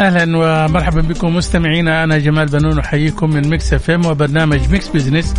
[0.00, 2.04] أهلا ومرحبا بكم مستمعينا.
[2.04, 5.34] أنا جمال بنون أحييكم من Mix FM وبرنامج Mix Business.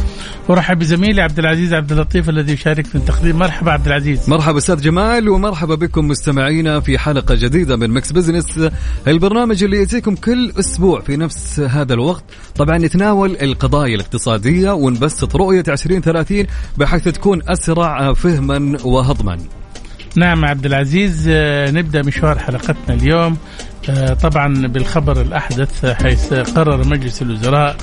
[0.47, 3.35] ورحب بزميلي عبد العزيز عبد اللطيف الذي يشارك في التقديم.
[3.35, 4.29] مرحبا عبد العزيز.
[4.29, 8.69] مرحبا أستاذ جمال ومرحبا بكم مستمعينا في حلقة جديدة من Mix Business.
[9.07, 12.23] البرنامج اللي يأتيكم كل أسبوع في نفس هذا الوقت.
[12.55, 16.45] طبعا نتناول القضايا الاقتصادية ونبسط رؤية 2030
[16.77, 19.37] بحيث تكون أسرع فهما وهضما.
[20.17, 23.37] نعم عبد العزيز آه، نبدأ مشوار حلقتنا اليوم.
[24.21, 27.75] طبعا بالخبر الأحدث حيث قرر مجلس الوزراء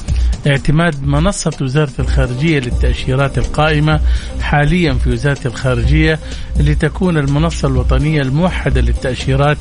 [0.47, 4.00] اعتماد منصة وزارة الخارجية للتأشيرات القائمة
[4.41, 6.19] حاليا في وزارة الخارجية
[6.61, 9.58] لتكون المنصة الوطنية الموحدة للتأشيرات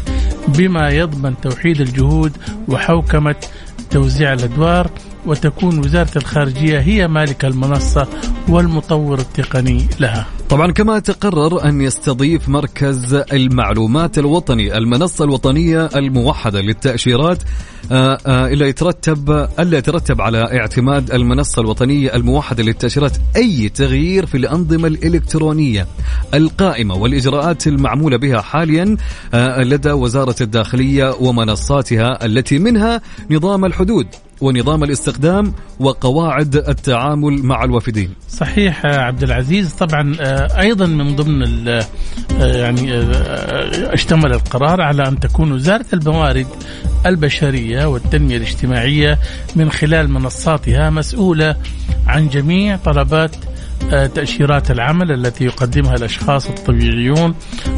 [0.48, 3.36] بما يضمن توحيد الجهود وحوكمة
[3.90, 4.90] توزيع الأدوار.
[5.26, 8.08] وتكون وزارة الخارجية هي مالك المنصة
[8.50, 10.28] والمطور التقني لها.
[10.50, 17.44] طبعا كما تقرر أن يستضيف مركز المعلومات الوطني المنصة الوطنية الموحدة للتأشيرات
[17.92, 24.38] آه، آه، إلا يترتب ألا يترتب على اعتماد المنصة الوطنية الموحدة للتأشيرات أي تغيير في
[24.38, 25.88] الأنظمة الإلكترونية
[26.34, 28.98] القائمة والإجراءات المعمولة بها حاليا
[29.34, 33.02] آه، لدى وزارة الداخلية ومنصاتها التي منها
[33.32, 34.08] نظام الحدود.
[34.42, 38.10] ونظام الاستخدام وقواعد التعامل مع الوافدين.
[38.30, 39.74] صحيح آه، عبد العزيز.
[39.74, 41.84] طبعا آه، أيضا من ضمن ال-
[42.40, 46.48] آه، يعني آه، اشتمل القرار على أن تكون وزارة الموارد
[47.06, 49.20] البشرية والتنمية الاجتماعية
[49.56, 51.56] من خلال منصاتها مسؤولة
[52.08, 53.36] عن جميع طلبات
[53.94, 57.36] آه، تأشيرات العمل التي يقدمها الأشخاص الطبيعيون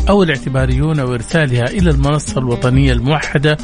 [0.09, 3.57] أو الاعتباريون وإرسالها إلى المنصة الوطنية الموحدة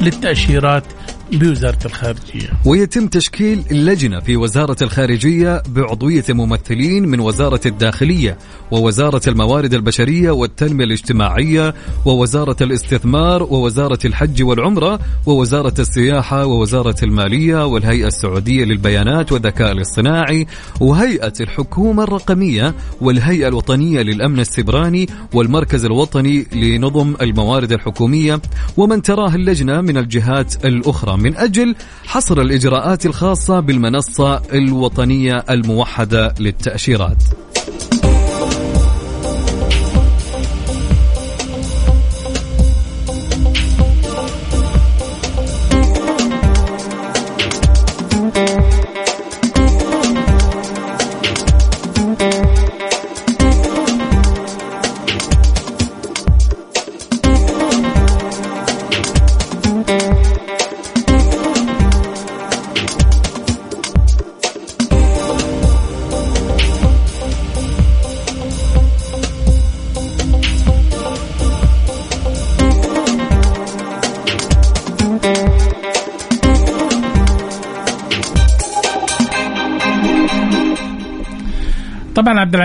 [0.00, 0.84] للتأشيرات
[1.32, 2.48] بوزارة الخارجية.
[2.64, 8.38] ويتم تشكيل لجنة في وزارة الخارجية بعضوية ممثلين من وزارة الداخلية
[8.70, 18.06] ووزارة الموارد البشرية والتنمية الاجتماعية ووزارة الاستثمار ووزارة الحج والعمرة ووزارة السياحة ووزارة المالية والهيئة
[18.06, 20.46] السعودية للبيانات والذكاء الاصطناعي
[20.80, 28.40] وهيئة الحكومة الرقمية والهيئة الوطنية للأمن السبراني والمركز الوطني لنظم الموارد الحكومية
[28.76, 31.15] ومن تراه اللجنة من الجهات الأخرى.
[31.16, 31.74] من أجل
[32.06, 37.22] حصر الإجراءات الخاصة بالمنصة الوطنية الموحدة للتأشيرات.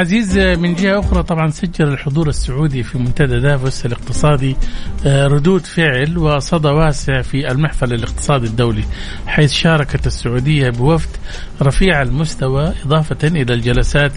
[0.01, 4.55] العزيز من جهة أخرى طبعا سجل الحضور السعودي في منتدى دافوس الاقتصادي
[5.05, 8.83] آه، ردود فعل وصدى واسع في المحفل الاقتصادي الدولي
[9.27, 11.09] حيث شاركت السعودية بوفد
[11.61, 14.11] رفيع المستوى إضافة إلى الجلسات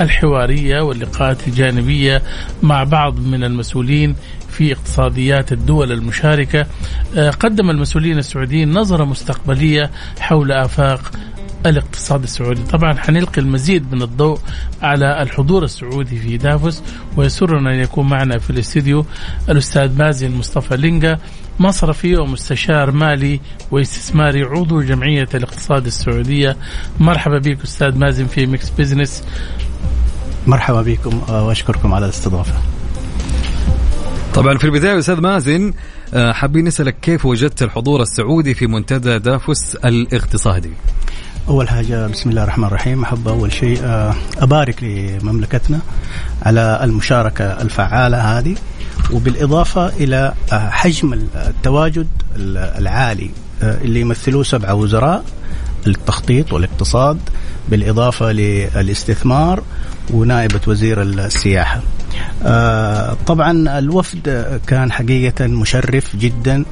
[0.00, 2.22] الحوارية واللقاءات الجانبية
[2.62, 4.16] مع بعض من المسؤولين
[4.50, 6.66] في اقتصاديات الدول المشاركة.
[7.16, 11.12] آه، قدم المسؤولين السعوديين نظرة مستقبلية حول آفاق
[11.66, 12.62] الاقتصاد السعودي.
[12.62, 14.38] طبعا حنلقي المزيد من الضوء
[14.82, 16.82] على الحضور السعودي في دافوس
[17.16, 19.04] ويسرنا أن يكون معنا في الاستديو
[19.48, 21.18] الأستاذ مازن مصطفى لينجا
[21.58, 23.40] مصرفي ومستشار مالي
[23.70, 26.56] واستثماري عضو جمعية الاقتصاد السعودية.
[27.00, 29.24] مرحبا بك أستاذ مازن في Mix Business
[30.46, 32.54] مرحبا بكم وأشكركم على الاستضافة.
[34.34, 35.72] طبعا في البداية أستاذ مازن
[36.14, 40.70] آه، حابين نسألك كيف وجدت الحضور السعودي في منتدى دافوس الاقتصادي؟
[41.48, 45.78] أول حاجة بسم الله الرحمن الرحيم أحب أول شيء آه، أبارك لمملكتنا
[46.42, 48.54] على المشاركة الفعالة هذه
[49.12, 52.08] وبالإضافة إلى آه، حجم التواجد
[52.78, 53.30] العالي
[53.62, 55.24] آه، اللي يمثلوه سبعة وزراء
[55.86, 57.18] التخطيط والاقتصاد
[57.68, 59.62] بالإضافة للاستثمار
[60.10, 61.80] ونائبة وزير السياحة.
[63.26, 66.64] طبعا الوفد كان حقيقة مشرف جدا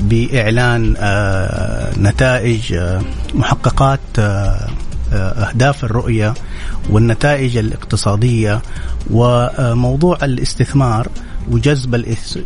[0.00, 3.02] بإعلان آه، نتائج آه،
[3.34, 4.68] محققات آه،
[5.12, 6.34] أهداف الرؤية
[6.90, 8.62] والنتائج الاقتصادية
[9.10, 11.08] وموضوع الاستثمار
[11.50, 11.94] وجذب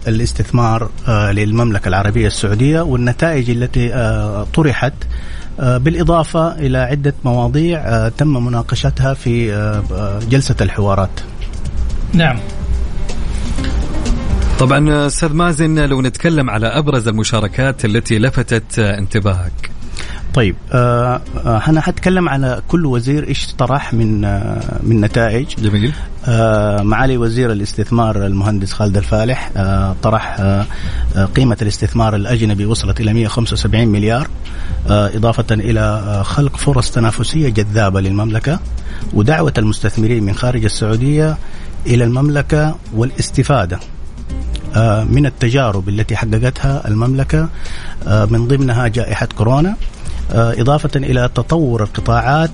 [0.09, 3.89] الاستثمار للمملكة العربية السعودية والنتائج التي
[4.55, 4.93] طرحت
[5.59, 9.51] بالإضافة إلى عدة مواضيع تم مناقشتها في
[10.31, 11.21] جلسة الحوارات.
[12.15, 12.39] نعم.
[14.61, 19.71] طبعا أستاذ مازن لو نتكلم على أبرز المشاركات التي لفتت انتباهك.
[20.35, 25.47] طيب آه, آه، أنا حتكلم على كل وزير إيش طرح من آه من نتائج.
[25.59, 25.93] جميل.
[26.27, 30.67] آه معالي وزير الاستثمار المهندس خالد الفالح آه طرح آه,
[31.17, 34.29] آه، قيمة الاستثمار الأجنبي وصلت إلى 175 مليار
[34.89, 38.61] آه إضافة إلى آه خلق فرص تنافسية جذابة للمملكة
[39.13, 41.37] ودعوة المستثمرين من خارج السعودية
[41.87, 43.79] إلى المملكة والاستفادة.
[45.05, 47.49] من التجارب التي حققتها المملكة
[48.07, 49.77] آه، من ضمنها جائحة كورونا
[50.33, 52.51] آه، إضافة إلى تطور القطاعات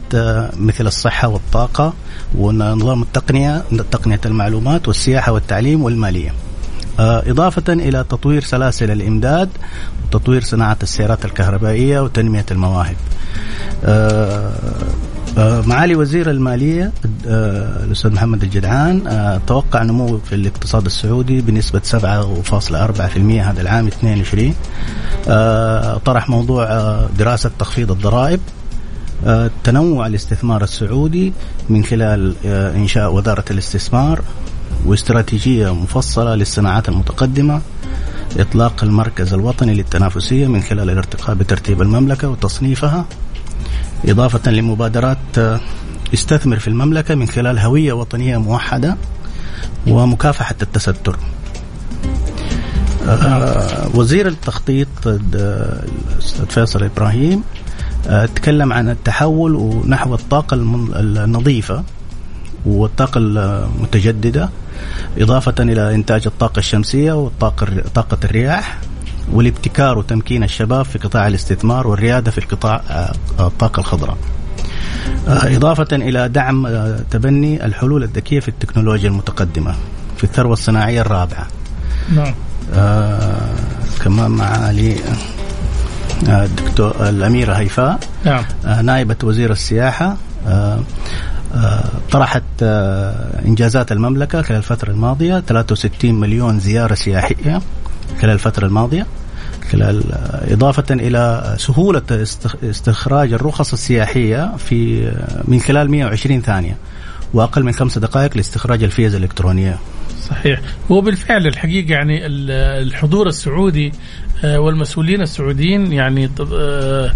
[0.56, 1.92] مثل الصحة والطاقة
[2.38, 6.32] ونظام التقنية تقنية المعلومات والسياحة والتعليم والمالية.
[6.98, 9.48] إضافة إلى تطوير سلاسل الإمداد
[10.04, 12.96] وتطوير صناعة السيارات الكهربائية وتنمية المواهب.
[13.84, 14.52] آه،
[15.36, 16.92] معالي وزير المالية
[17.26, 24.54] آه، الأستاذ محمد الجدعان آه، توقع نمو في الاقتصاد السعودي بنسبة 7.4% هذا العام 22
[26.04, 26.66] طرح موضوع
[27.18, 28.40] دراسة تخفيض الضرائب.
[29.64, 31.32] تنوع الاستثمار السعودي
[31.68, 34.22] من خلال إنشاء وزارة الاستثمار
[34.86, 37.60] واستراتيجية مفصلة للصناعات المتقدمة
[38.38, 43.04] إطلاق المركز الوطني للتنافسية من خلال الارتقاء بترتيب المملكة وتصنيفها.
[44.08, 45.60] إضافة لمبادرات آه،
[46.14, 48.96] استثمر في المملكة من خلال هوية وطنية موحدة
[49.86, 51.16] ومكافحة التستر.
[53.08, 57.42] آه، وزير التخطيط الأستاذ فيصل إبراهيم
[58.08, 61.84] آه، تكلم عن التحول ونحو الطاقة النظيفة
[62.66, 64.48] والطاقة المتجددة
[65.18, 68.78] إضافة إلى إنتاج الطاقة الشمسية وطاقة طاقة الرياح.
[69.32, 74.16] والابتكار وتمكين الشباب في قطاع الاستثمار والريادة في القطاع آه، الطاقة الخضراء.
[75.28, 79.74] آه، إضافة إلى دعم آه، تبني الحلول الذكية في التكنولوجيا المتقدمة
[80.16, 81.46] في الثروة الصناعية الرابعة.
[82.14, 82.34] نعم.
[82.74, 83.54] آه
[84.04, 84.96] كمان معالي
[86.28, 88.44] الدكتور الأميرة هيفاء نعم.
[88.66, 90.80] آه نائبة وزير السياحة آه
[91.54, 97.60] آه طرحت آه إنجازات المملكة خلال الفترة الماضية 63 مليون زيارة سياحية.
[98.20, 99.06] خلال الفترة الماضية
[99.70, 100.02] خلال
[100.50, 102.02] إضافة إلى سهولة
[102.62, 105.10] استخراج الرخص السياحية في
[105.44, 106.76] من خلال 120 ثانية
[107.34, 109.78] وأقل من خمس دقائق لاستخراج الفيزا الإلكترونية.
[110.28, 110.60] صحيح.
[110.90, 113.92] هو بالفعل الحقيقة يعني الحضور السعودي
[114.44, 117.12] آه، والمسؤولين السعوديين يعني آه،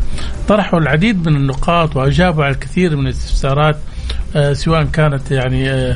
[0.48, 3.89] طرحوا العديد من النقاط وأجابوا على الكثير من الاستفسارات آه،
[4.52, 5.94] سواء كانت يعني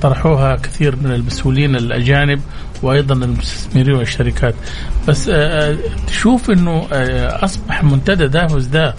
[0.00, 2.40] طرحوها كثير من المسؤولين الأجانب
[2.82, 4.54] وأيضا المستثمرين والشركات.
[5.08, 5.34] بس آه،
[5.72, 8.94] آه، تشوف إنه آه، أصبح منتدى دافوس ده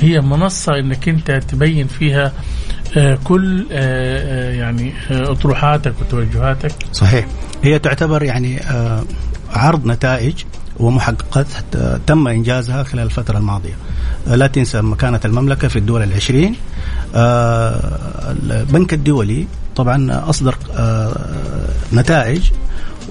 [0.00, 2.32] هي منصة إنك أنت تبين فيها
[3.24, 3.66] كل
[4.58, 6.72] يعني أطروحاتك وتوجهاتك.
[6.92, 7.26] صحيح.
[7.62, 8.60] هي تعتبر يعني
[9.50, 10.34] عرض نتائج
[10.76, 11.46] ومحققات
[12.06, 13.74] تم إنجازها خلال الفترة الماضية.
[14.26, 16.56] لا تنسى مكانة المملكة في الدول العشرين.
[18.50, 20.56] البنك الدولي طبعا أصدر
[21.92, 22.50] نتائج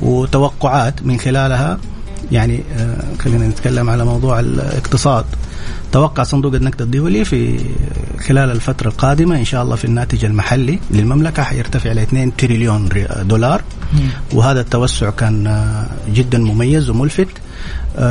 [0.01, 1.77] وتوقعات من خلالها
[2.32, 5.25] يعني آه، خلينا نتكلم على موضوع الاقتصاد.
[5.91, 7.60] توقع صندوق النقد الدولي في
[8.27, 12.89] خلال الفترة القادمة إن شاء الله في الناتج المحلي للمملكة حيرتفع إلى 2 تريليون
[13.22, 13.62] دولار.
[14.34, 17.27] وهذا التوسع كان آه، جدا مميز وملفت.
[17.27, 17.50] آه،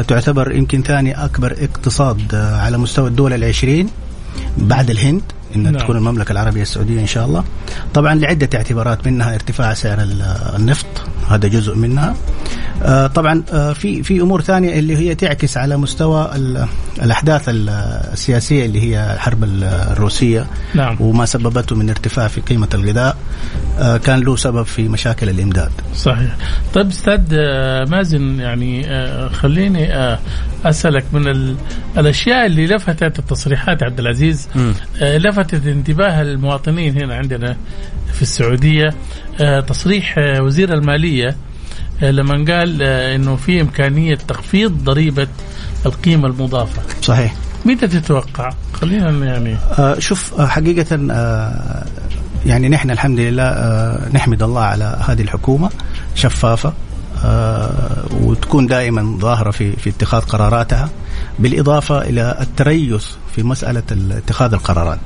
[0.09, 3.88] تعتبر يمكن ثاني أكبر اقتصاد على مستوى الدول العشرين
[4.59, 5.23] بعد الهند
[5.57, 5.78] إن نعم.
[5.78, 7.45] تكون المملكة العربية السعودية إن شاء الله
[7.95, 9.99] طبعا لعدة اعتبارات منها ارتفاع سعر
[10.57, 10.87] النفط
[11.28, 12.14] هذا جزء منها آه،
[13.14, 16.30] طبعا آه، في في أمور ثانية اللي هي تعكس على مستوى
[17.02, 20.46] الأحداث السياسية اللي هي الحرب الروسية.
[20.74, 20.96] نعم.
[21.00, 23.16] وما سببته من ارتفاع في قيمة الغذاء.
[23.78, 25.72] آه، كان له سبب في مشاكل الإمداد.
[25.94, 26.36] صحيح.
[26.74, 27.20] طيب أستاذ
[27.90, 28.86] مازن يعني
[29.28, 29.88] خليني
[30.64, 31.56] أسألك من ال...
[31.98, 34.48] الأشياء اللي لفتت التصريحات عبد العزيز.
[35.02, 37.56] آه، لفتت انتباه المواطنين هنا عندنا
[38.12, 38.94] في السعودية.
[39.40, 41.36] آه، تصريح آه، وزير المالية
[42.02, 45.26] آه، لما قال آه، إنه في إمكانية تخفيض ضريبة
[45.87, 46.83] القيمة المضافة.
[47.02, 47.35] صحيح.
[47.64, 49.57] متى تتوقع؟ خلينا يعني.
[49.78, 51.85] آه، شوف حقيقة آه،
[52.47, 55.71] يعني نحن الحمد لله آه، نحمد الله على هذه الحكومة
[56.14, 56.73] شفافة
[57.25, 60.88] آه، وتكون دائما ظاهرة في في اتخاذ قراراتها
[61.38, 64.99] بالإضافة إلى التريث في مسألة اتخاذ القرارات.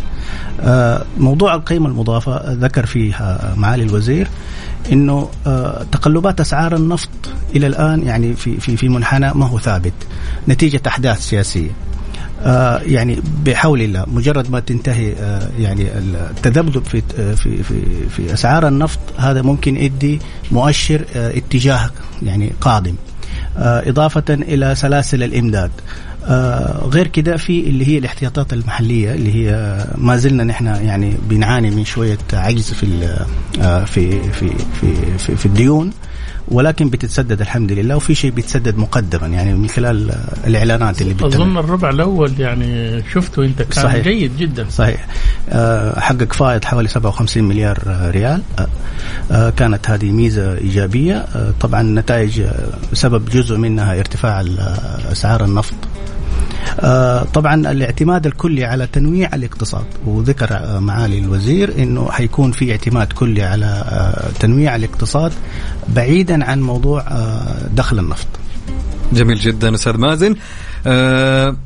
[0.61, 4.29] آه، موضوع القيمة المضافة ذكر فيها معالي الوزير
[4.93, 7.11] إنه آه، تقلبات أسعار النفط
[7.57, 9.93] إلى الآن يعني في في في منحنى ما هو ثابت.
[10.49, 11.71] نتيجة أحداث سياسية.
[12.43, 17.03] آه، يعني بحول الله مجرد ما تنتهي آه، يعني التذبذب في
[17.37, 17.83] في في
[18.17, 20.21] في أسعار النفط هذا ممكن يدي
[20.53, 21.91] مؤشر اتجاه
[22.23, 22.95] يعني قادم.
[23.57, 25.71] إضافة إلى سلاسل الإمداد.
[26.27, 31.71] آه، غير كده في اللي هي الاحتياطات المحلية اللي هي ما زلنا نحن يعني بنعاني
[31.71, 33.27] من شوية عجز في ال-
[33.61, 34.49] آه، في في
[34.81, 35.91] في في, في الديون
[36.49, 40.11] ولكن بتتسدد الحمد لله وفي شيء بيتسدد مقدما يعني من خلال
[40.47, 41.27] الإعلانات اللي بتتم.
[41.27, 44.05] أظن الربع الأول يعني شفته أنت كان صحيح.
[44.05, 44.67] جيد جدا.
[44.71, 45.07] صحيح.
[45.49, 47.79] آه، حقق فائض حوالي 57 مليار
[48.15, 48.43] ريال.
[48.59, 48.67] آه،
[49.31, 51.15] آه، كانت هذه ميزة إيجابية.
[51.17, 52.53] آه، طبعا نتائج آه،
[52.93, 55.75] سبب جزء منها ارتفاع آه، أسعار النفط.
[57.35, 59.85] طبعا الاعتماد الكلي على تنويع الاقتصاد.
[60.07, 65.33] وذكر آه، معالي الوزير إنه حيكون في اعتماد كلي على آه، تنويع الاقتصاد
[65.89, 68.27] بعيدا عن موضوع آه، دخل النفط.
[69.13, 70.35] جميل جدا أستاذ مازن.
[70.87, 71.57] آه،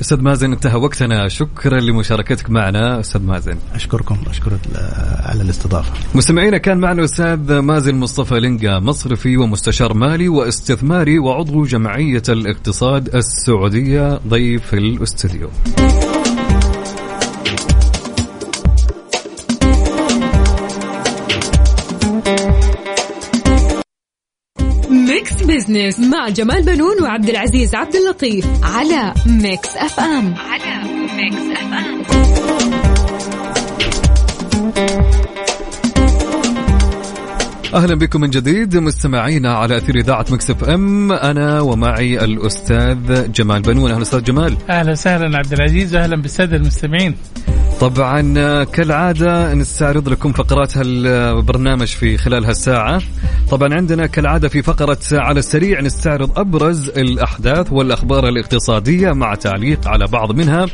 [0.00, 1.28] أستاذ مازن انتهى وقتنا.
[1.28, 3.00] شكرا لمشاركتك معنا.
[3.00, 3.56] أستاذ مازن.
[3.74, 4.18] أشكركم.
[4.30, 5.92] اشكر آه، على الاستضافة.
[6.14, 14.20] مستمعينا كان معنا الاستاذ مازن مصطفى لنقا مصرفي ومستشار مالي واستثماري وعضو جمعية الاقتصاد السعودية
[14.28, 15.48] ضيف الأستوديو.
[25.56, 30.82] Business مع جمال بنون وعبد العزيز عبد اللطيف على Mix FM على
[31.16, 32.02] Mix FM
[37.74, 43.90] أهلا بكم من جديد مستمعينا على أثير إذاعة Mix FM أنا ومعي الأستاذ جمال بنون.
[43.90, 44.56] أهلا أستاذ جمال.
[44.70, 45.96] أهلا وسهلا عبد العزيز.
[45.96, 47.14] واهلا بالسادة المستمعين.
[47.80, 53.02] طبعا كالعادة نستعرض لكم فقرات هالبرنامج في خلال هالساعة.
[53.50, 60.06] طبعا عندنا كالعادة في فقرة على السريع نستعرض أبرز الأحداث والأخبار الاقتصادية مع تعليق على
[60.06, 60.66] بعض منها.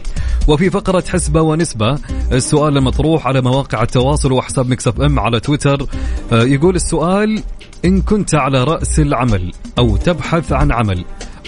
[0.49, 1.99] وفي فقرة حسبة ونسبة
[2.33, 5.87] السؤال المطروح على مواقع التواصل وحساب مكسف إم على تويتر.
[6.33, 7.43] آه، يقول السؤال
[7.85, 11.05] إن كنت على رأس العمل أو تبحث عن عمل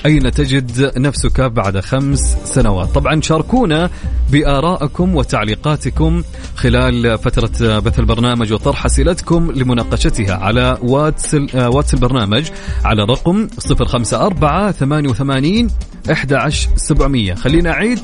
[0.06, 3.90] أين تجد نفسك بعد خمس سنوات؟ طبعا شاركونا
[4.30, 6.22] بآرائكم وتعليقاتكم
[6.56, 12.50] خلال فترة بث البرنامج وطرح أسئلتكم لمناقشتها على واتس, آه، واتس البرنامج
[12.84, 15.70] على رقم 054 88
[16.10, 17.98] 11700 خلينا أعيد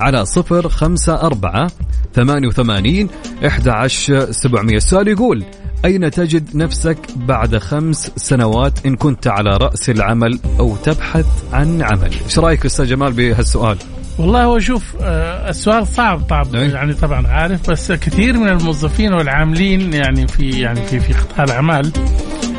[0.00, 1.68] على 054
[2.14, 3.08] 88
[3.44, 5.44] 11700 السؤال يقول
[5.84, 12.10] أين تجد نفسك بعد خمس سنوات إن كنت على رأس العمل أو تبحث عن عمل؟
[12.24, 13.78] إيش رأيك أستاذ جمال بهالسؤال؟
[14.18, 16.70] والله هو شوف آه، السؤال صعب طبعا أي.
[16.70, 21.92] يعني طبعا عارف بس كثير من الموظفين والعاملين يعني في يعني في في قطاع الأعمال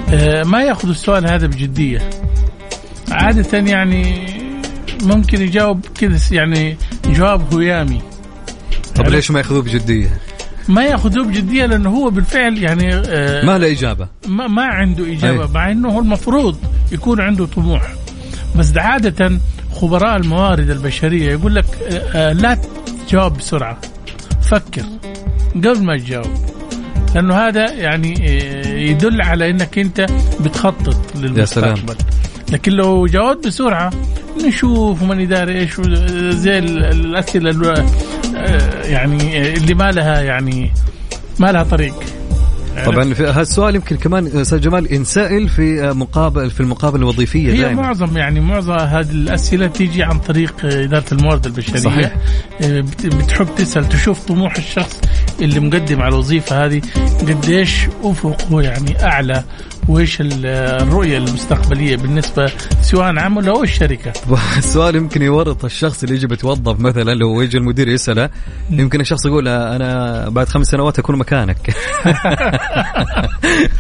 [0.09, 2.09] آه، ما يأخذوا السؤال هذا بجدية.
[3.11, 4.25] عادة يعني
[5.03, 8.01] ممكن يجاوب كذا يعني جواب هيامي
[8.95, 10.09] طب؟ ليش ما يأخذوه بجدية؟
[10.69, 14.07] ما ياخذوه بجديه لأنه هو بالفعل يعني آه، ما له إجابة.
[14.27, 15.47] ما, ما عنده أي.
[15.53, 16.57] مع أنه هو المفروض
[16.91, 17.81] يكون عنده طموح.
[18.55, 19.39] بس ده عادة
[19.73, 22.57] خبراء الموارد البشرية يقول لك آه، آه، لا
[23.07, 23.77] تجاوب بسرعة.
[24.41, 24.83] فكر.
[25.55, 26.27] قبل ما تجاوب.
[27.15, 28.13] لأنه هذا يعني
[28.91, 30.05] يدل على أنك أنت
[30.41, 31.95] بتخطط للمستقبل.
[32.51, 33.91] لكن لو جاوبت بسرعة
[34.47, 35.81] نشوف ومن يداري إيش
[36.35, 37.85] زي ال- الأسئلة اللي- آه،
[38.84, 40.72] يعني آه، اللي ما لها يعني
[41.39, 41.96] ما لها طريق.
[42.86, 47.82] طبعا في هالسؤال يمكن كمان أستاذ جمال ينسأل في مقابل في المقابلة الوظيفية هي دائما.
[47.82, 51.79] معظم يعني معظم هذه الأسئلة تيجي عن طريق آه، إدارة الموارد البشرية.
[51.79, 52.15] صحيح.
[52.62, 55.01] آه، بت- بتحب تسأل تشوف طموح الشخص
[55.41, 56.82] اللي مقدم على الوظيفة هذه
[57.27, 59.44] قديش أفقه يعني أعلى
[59.89, 60.46] وإيش ال-
[60.81, 64.13] الرؤية المستقبلية بالنسبة سواء عمل أو الشركة
[64.58, 68.29] السؤال يمكن يورط الشخص اللي يجي بيتوظف مثلا لو يجي المدير يسأله.
[68.69, 71.58] يمكن الشخص يقول أنا بعد خمس سنوات أكون مكانك.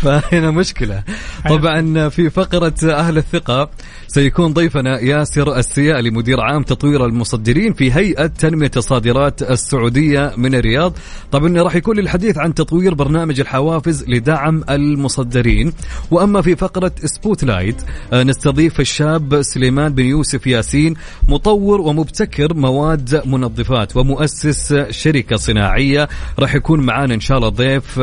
[0.01, 1.03] فهنا مشكلة.
[1.49, 3.69] طبعا في فقرة أهل الثقة
[4.07, 10.93] سيكون ضيفنا ياسر السيالي مدير عام تطوير المصدرين في هيئة تنمية الصادرات السعودية من الرياض.
[11.31, 15.73] طبعا راح يكون للحديث عن تطوير برنامج الحوافز لدعم المصدرين.
[16.11, 17.75] وأما في فقرة spotlight
[18.13, 20.93] آه، نستضيف الشاب سليمان بن يوسف ياسين
[21.27, 27.99] مطور ومبتكر مواد منظفات ومؤسس شركة صناعية راح يكون معانا إن شاء الله ضيف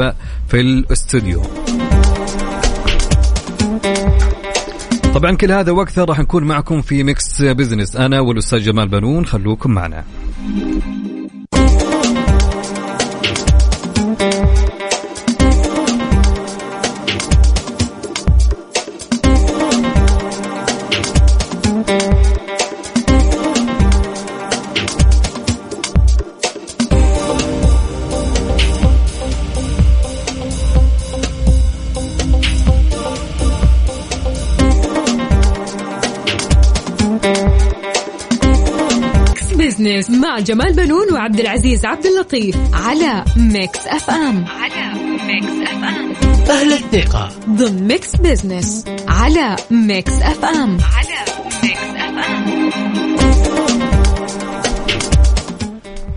[0.49, 1.43] في الاستوديو.
[5.15, 7.97] طبعا كل هذا وأكثر راح نكون معكم في Mix Business.
[7.97, 10.05] أنا والأستاذ جمال بنون خلوكم معنا.
[40.37, 46.13] مع جمال بنون وعبد العزيز عبد اللطيف على Mix FM على Mix FM
[46.51, 47.31] أهل الثقة.
[47.49, 51.17] ضمن Mix Business على Mix FM على
[51.63, 52.57] Mix FM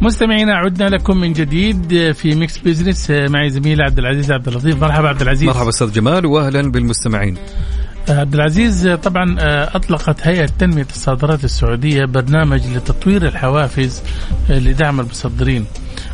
[0.01, 4.81] مستمعينا عدنا لكم من جديد في Mix Business معي زميلي عبد العزيز عبد اللطيف.
[4.81, 5.47] مرحبا عبد العزيز.
[5.47, 7.37] مرحبا أستاذ جمال واهلا بالمستمعين.
[8.09, 14.01] عبد العزيز طبعا آه، أطلقت هيئة تنمية الصادرات السعودية برنامج لتطوير الحوافز
[14.51, 15.65] آه، لدعم المصدرين.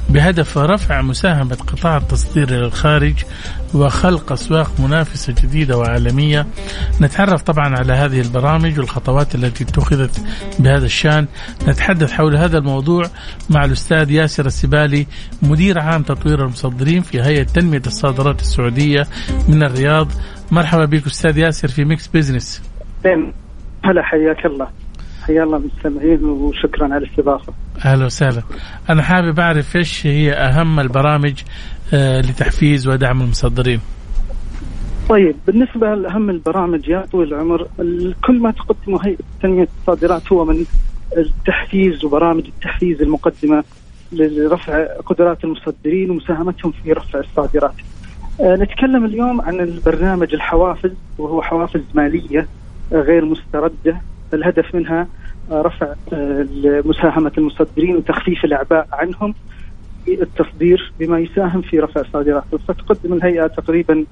[0.10, 3.24] بهدف رفع مساهمة قطاع التصدير إلى الخارج
[3.74, 6.46] وخلق أسواق منافسة جديدة وعالمية.
[7.02, 10.22] نتعرف طبعا على هذه البرامج والخطوات التي اتخذت
[10.60, 11.28] بهذا الشان.
[11.68, 13.04] نتحدث حول هذا الموضوع
[13.50, 15.08] مع الأستاذ ياسر السبالي
[15.42, 19.08] مدير عام تطوير المصدرين في هيئة تنمية الصادرات السعودية
[19.50, 20.08] من الرياض.
[20.52, 22.10] مرحبا بك أستاذ ياسر في ميكس
[23.04, 23.34] زين
[23.84, 24.68] هلا حياك الله.
[25.24, 27.54] حيا الله المستمعين وشكرا على الاستضافة.
[27.86, 28.44] أهلا وسهلا.
[28.90, 31.34] أنا حابب أعرف إيش هي أهم البرامج
[31.94, 33.80] آه، لتحفيز ودعم المصدرين؟
[35.10, 40.46] طيب بالنسبة لأهم البرامج يا طويل العمر ال- كل ما تقدمه هيئه تنمية الصادرات هو
[40.46, 40.66] من
[41.18, 43.64] التحفيز وبرامج التحفيز المقدمة
[44.12, 47.74] لرفع قدرات المصدرين ومساهمتهم في رفع الصادرات.
[48.42, 52.48] آه، نتكلم اليوم عن البرنامج الحوافز وهو حوافز مالية
[52.94, 54.02] آه، غير مستردة.
[54.34, 55.08] الهدف منها
[55.52, 56.46] رفع آه،
[56.86, 59.34] مساهمه المصدرين وتخفيف الإعباء عنهم
[60.06, 64.06] في التصدير بما يساهم في رفع الصادرات فتقدم الهيئه تقريبا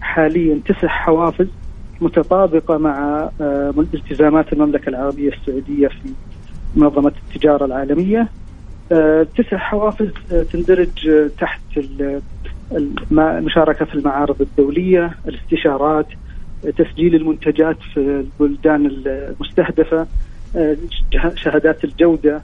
[0.00, 1.46] حاليا تسع حوافز
[2.00, 6.08] متطابقة مع آه، التزامات المملكة العربية السعودية في
[6.76, 8.28] منظمة التجارة العالمية.
[8.92, 10.08] آه، تسع حوافز
[10.52, 12.20] تندرج تحت ال-
[12.72, 16.06] الم- المشاركه في المعارض الدولية الاستشارات
[16.78, 20.06] تسجيل المنتجات في البلدان المستهدفة شه-
[21.34, 22.42] شهادات الجودة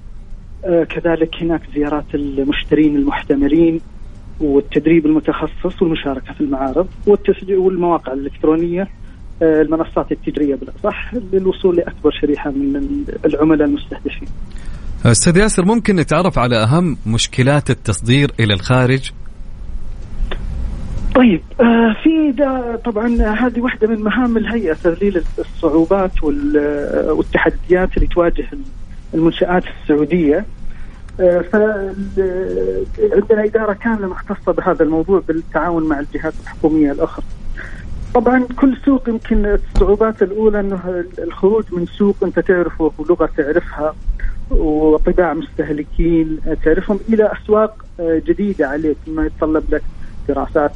[0.64, 3.81] آه، كذلك هناك زيارات المشترين المحتملين
[4.40, 8.88] والتدريب المتخصص والمشاركة في المعارض والتسجيل والمواقع الإلكترونية
[9.42, 14.29] آه، المنصات التجارية بالأصح للوصول لأكبر شريحة من العملاء المستهدفين.
[15.05, 19.11] أستاذ ياسر ممكن نتعرف على أهم مشكلات التصدير إلى الخارج
[21.16, 28.07] طيب آه في ده طبعا هذه واحدة من مهام الهيئة تذليل الصعوبات آه، والتحديات اللي
[28.09, 28.46] تواجه
[29.14, 30.44] المنشآت السعودية
[31.20, 31.94] آه، فال-
[33.12, 37.24] عندنا إدارة كاملة مختصة بهذا الموضوع بالتعاون مع الجهات الحكومية الأخرى.
[38.14, 43.94] طبعا كل سوق يمكن الصعوبات الأولى إنه الخروج من سوق أنت تعرفه ولغة تعرفها
[44.50, 49.83] وطباع مستهلكين تعرفهم إلى أسواق آه، جديدة عليك مما يتطلب لك
[50.28, 50.72] دراسات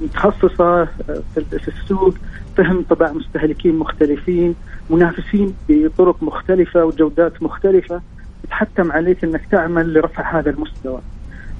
[0.00, 0.84] متخصصة
[1.34, 2.14] في السوق
[2.56, 4.54] فهم طباع مستهلكين مختلفين
[4.90, 8.00] منافسين بطرق مختلفة وجودات مختلفة
[8.50, 11.00] تحتم عليك إنك تعمل لرفع هذا المستوى.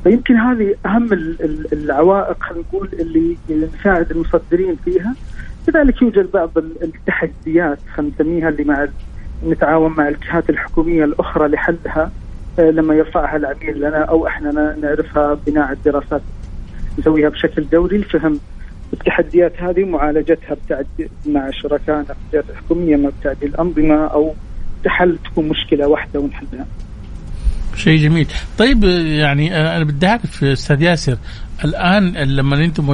[0.05, 5.15] فيمكن هذه أهم ال- ال- العوائق خلينا نقول اللي نساعد المصدرين فيها.
[5.67, 8.87] كذلك يوجد بعض ال- التحديات خلينا نسميها اللي مع
[9.47, 12.11] نتعاون مع الجهات الحكومية الأخرى لحلها
[12.59, 16.21] آه، لما يرفعها العميل لنا أو إحنا نعرفها بناء على الدراسات.
[16.99, 18.41] نسويها بشكل دوري لفهم
[18.93, 24.35] التحديات هذه ومعالجتها بتعدي مع شركائنا في الحكوميه ما بتعديل الأنظمة أو
[24.85, 26.67] تحل تكون مشكلة واحدة ونحلها.
[27.77, 28.27] شيء جميل
[28.59, 31.17] طيب يعني أنا بدي أعرف أستاذ ياسر
[31.65, 32.89] الآن لما أنتم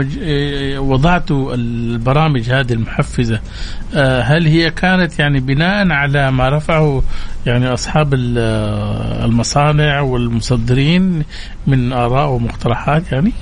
[0.78, 3.40] وضعتوا البرامج هذه المحفزة
[4.22, 7.02] هل هي كانت يعني بناء على ما رفعه
[7.46, 8.14] يعني أصحاب
[9.24, 11.22] المصانع والمصدرين
[11.66, 13.32] من آراء ومقترحات يعني؟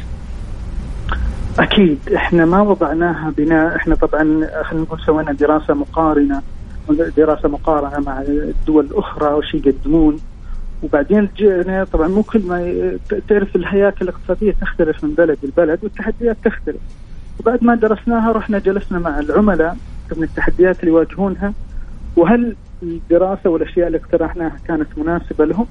[1.60, 1.98] أكيد.
[2.14, 4.20] إحنا ما وضعناها بناء إحنا طبعا
[4.62, 6.42] خلينا نقول سوينا دراسة مقارنة
[7.16, 10.16] دراسة مقارنة مع الدول الأخرى وش يقدمون.
[10.82, 16.80] وبعدين جينا طبعا مو كل ما تعرف الهياكل الاقتصادية تختلف من بلد لبلد والتحديات تختلف.
[17.40, 19.76] وبعد ما درسناها رحنا جلسنا مع العملاء
[20.16, 21.52] من التحديات اللي يواجهونها
[22.16, 25.66] وهل الدراسة والأشياء اللي اقترحناها كانت مناسبة لهم؟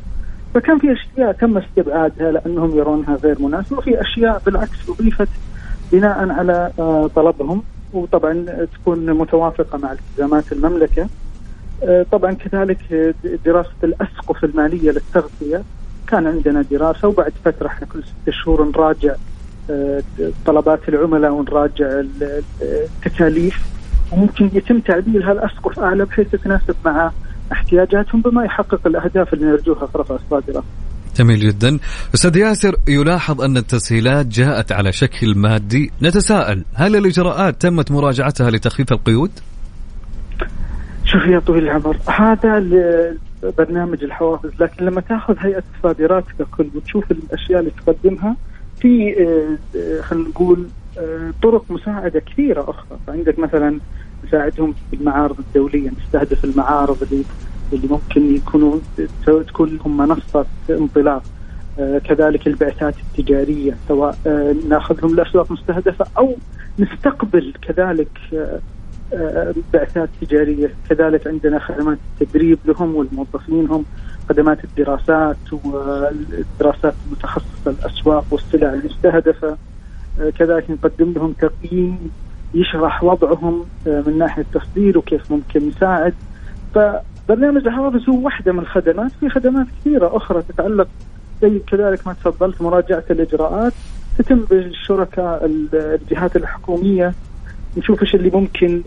[0.54, 5.28] فكان في أشياء تم استبعادها لأنهم يرونها غير مناسبة وفي أشياء بالعكس أضيفت
[5.92, 6.72] بناء على
[7.16, 11.10] طلبهم وطبعا تكون متوافقة مع التزامات المملكة.
[12.12, 15.64] طبعا كذلك دراسة الأسقف المالية للتغطيه
[16.08, 19.16] كان عندنا دراسة وبعد فترة إحنا كل ست شهور نراجع
[20.46, 22.02] طلبات العملاء ونراجع
[22.62, 23.70] التكاليف.
[24.12, 27.12] وممكن يتم تعديل هالأسقف أعلى بحيث تتناسب مع
[27.52, 30.64] احتياجاتهم بما يحقق الأهداف اللي نرجوها في رفع الصادرات.
[31.20, 31.80] جميل جدا.
[32.16, 35.92] أستاذ ياسر يلاحظ أن التسهيلات جاءت على شكل مادي.
[36.02, 39.32] نتساءل هل الإجراءات تمت مراجعتها لتخفيف القيود؟
[41.06, 42.64] شوف يا طويل العمر هذا
[43.58, 48.36] برنامج الحوافز لكن لما تأخذ هيئة الصادرات ككل وتشوف الأشياء اللي تقدمها
[48.82, 49.16] في
[50.02, 50.68] خلينا نقول
[51.44, 53.00] طرق مساعدة كثيرة أخرى.
[53.08, 53.80] فعندك مثلا
[54.28, 57.24] نساعدهم في المعارض الدولية نستهدف المعارض اللي
[57.74, 58.80] اللي ممكن يكونوا
[59.26, 61.24] تكون لهم منصة انطلاق
[61.80, 66.36] آه كذلك البعثات التجارية سواء آه ناخذهم لأسواق مستهدفة أو
[66.80, 68.20] نستقبل كذلك
[69.14, 73.86] آه بعثات تجارية، كذلك عندنا خدمات التدريب لهم ولموظفينهم،
[74.30, 79.58] خدمات الدراسات والدراسات المتخصصة الاسواق والسلع المستهدفة،
[80.38, 82.12] كذلك نقدم لهم تقييم
[82.54, 86.14] يشرح وضعهم من ناحية التصدير وكيف ممكن نساعد.
[87.30, 89.12] فبرنامج الحوافز هو واحدة من الخدمات.
[89.12, 90.88] في خدمات كثيرة أخرى تتعلق
[91.42, 93.74] زي كذلك ما تفضلت مراجعة الإجراءات
[94.18, 97.14] تتم بالشركاء الجهات الحكومية
[97.78, 98.82] نشوف إيش اللي ممكن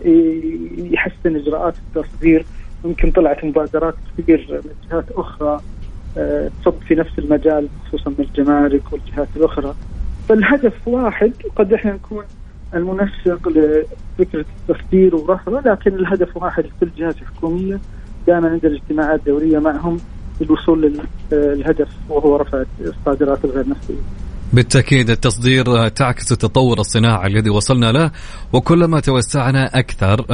[0.77, 2.45] يحسن إجراءات التصدير.
[2.85, 5.61] ممكن طلعت مبادرات كثير من جهات أخرى
[6.61, 9.73] تصب في نفس المجال خصوصا من الجمارك والجهات الأخرى.
[10.29, 12.23] فالهدف واحد قد إحنا نكون
[12.73, 17.79] المنسق لفكرة التصدير ورفعه لكن الهدف واحد لكل الجهات الحكوميه
[18.27, 19.97] دائما عندنا اجتماعات دوريه معهم
[20.41, 20.99] للوصول
[21.31, 23.95] للهدف وهو رفع الصادرات الغير نفسيه.
[24.53, 28.11] بالتأكيد التصدير تعكس التطور الصناعي الذي وصلنا له
[28.53, 30.25] وكلما توسعنا أكثر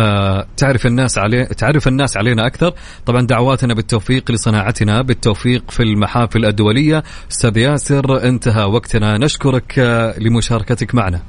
[0.58, 2.74] تعرف الناس عليه تعرف الناس علينا أكثر.
[3.06, 7.04] طبعا دعواتنا بالتوفيق لصناعتنا بالتوفيق في المحافل الدولية.
[7.32, 9.18] أستاذ ياسر انتهى وقتنا.
[9.18, 9.80] نشكرك
[10.18, 11.22] لمشاركتك معنا.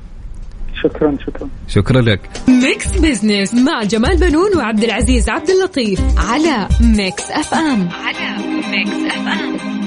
[0.83, 1.49] شكرا شكرا.
[1.69, 2.21] شكرا لك.
[2.49, 7.89] Mix Business مع جمال بنون وعبد العزيز عبد اللطيف على Mix FM.
[8.05, 8.37] على
[8.71, 9.80] Mix FM.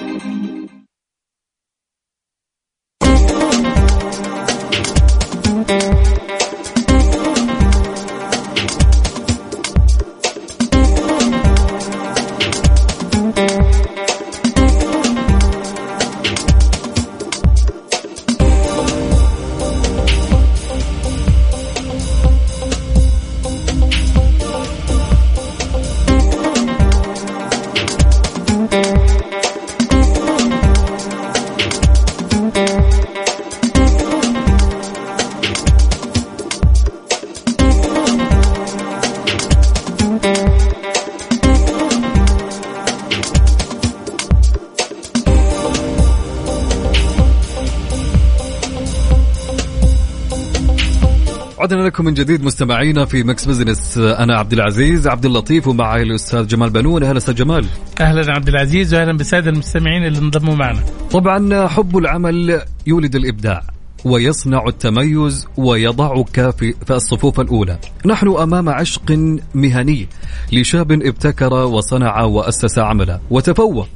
[52.14, 53.98] من جديد مستمعينا في Mix Business.
[53.98, 57.04] أنا عبد العزيز عبد اللطيف ومعي الأستاذ جمال بنون.
[57.04, 57.66] أهلا أستاذ جمال.
[58.02, 60.80] أهلا عبد العزيز واهلا بالساده المستمعين اللي انضموا معنا.
[61.12, 63.62] طبعا حب العمل يولد الإبداع
[64.06, 67.78] ويصنع التميز ويضعك في, الصفوف الأولى.
[68.06, 69.12] نحن أمام عشق
[69.54, 70.08] مهني
[70.52, 73.88] لشاب ابتكر وصنع وأسس عمله وتفوق.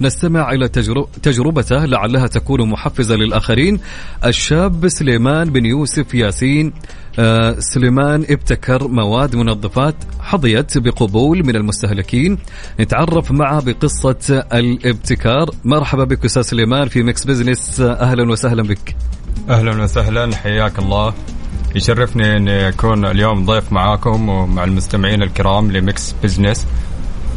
[0.00, 0.68] نستمع إلى
[1.22, 3.80] تجربته لعلها تكون محفزة للآخرين.
[4.24, 6.72] الشاب سليمان بن يوسف ياسين.
[7.18, 12.38] آه سليمان ابتكر مواد منظفات حظيت بقبول من المستهلكين.
[12.80, 15.50] نتعرف معه بقصة الابتكار.
[15.64, 17.80] مرحبا بك أستاذ سليمان في Mix Business.
[17.80, 18.96] أهلا وسهلا بك.
[19.48, 20.36] أهلا وسهلا.
[20.36, 21.14] حياك الله.
[21.74, 26.66] يشرفني اني اكون اليوم ضيف معاكم ومع المستمعين الكرام ل Mix Business.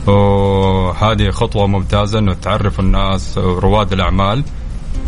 [0.08, 4.44] وهذه خطوة ممتازة إنه تعرف الناس رواد الأعمال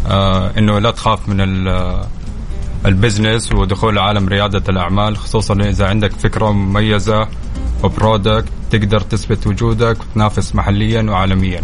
[0.07, 2.01] آه إنه لا تخاف من ال-
[2.85, 7.27] ال business ودخول عالم ريادة الأعمال خصوصا إذا عندك فكرة مميزة
[7.83, 11.61] و product تقدر تثبت وجودك وتنافس محليا وعالميا.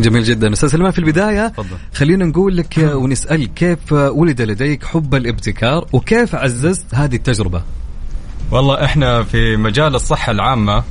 [0.00, 0.52] جميل جدا.
[0.52, 1.76] أستاذ سليمان في البداية تفضل.
[1.94, 7.62] خلينا نقول لك ونسالك كيف ولد لديك حب الابتكار وكيف عززت هذه التجربة؟
[8.50, 10.82] والله إحنا في مجال الصحة العامة آه،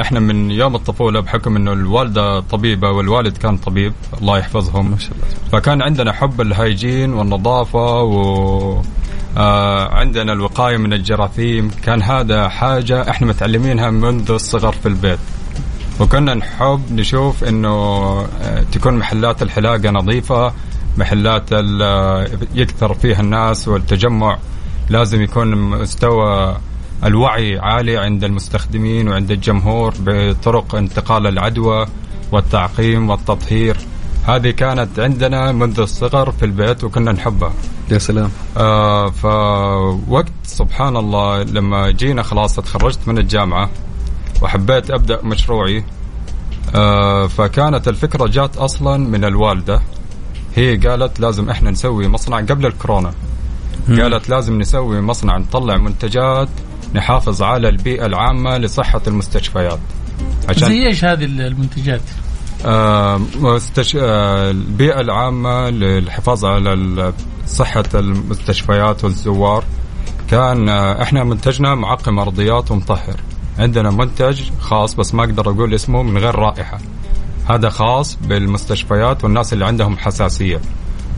[0.00, 4.90] إحنا من يوم الطفولة بحكم إنه الوالدة طبيبة والوالد كان طبيب الله يحفظهم.
[4.90, 5.26] ما شاء الله.
[5.52, 8.82] فكان عندنا حب الهيجين والنظافة و
[9.36, 11.70] آه، عندنا الوقاية من الجراثيم.
[11.84, 15.18] كان هذا حاجة إحنا متعلمينها منذ الصغر في البيت.
[16.00, 17.70] وكنا نحب نشوف إنه
[18.42, 20.52] آه، تكون محلات الحلاقة نظيفة
[20.98, 24.38] محلات آه، يكثر فيها الناس والتجمع.
[24.90, 26.56] لازم يكون مستوى
[27.04, 31.86] الوعي عالي عند المستخدمين وعند الجمهور بطرق انتقال العدوى
[32.32, 33.76] والتعقيم والتطهير.
[34.26, 37.52] هذه كانت عندنا منذ الصغر في البيت وكنا نحبها.
[37.90, 38.30] يا سلام.
[38.56, 43.70] آه فوقت سبحان الله لما جينا خلاص تخرجت من الجامعة
[44.42, 45.84] وحبيت أبدأ مشروعي.
[46.74, 49.82] آه فكانت الفكرة جات أصلا من الوالدة.
[50.54, 53.12] هي قالت لازم إحنا نسوي مصنع قبل الكورونا.
[53.88, 56.48] قالت لازم نسوي مصنع نطلع منتجات
[56.96, 59.78] نحافظ على البيئة العامة لصحة المستشفيات.
[60.48, 62.00] عشان زي إيش هذه المنتجات؟
[62.64, 63.96] آه، مستش...
[63.96, 67.12] آه، البيئة العامة للحفاظ على
[67.46, 69.64] صحة المستشفيات والزوار.
[70.30, 73.16] كان آه، إحنا منتجنا معقم أرضيات ومطهر.
[73.58, 76.78] عندنا منتج خاص بس ما أقدر أقول اسمه من غير رائحة.
[77.48, 80.60] هذا خاص بالمستشفيات والناس اللي عندهم حساسية.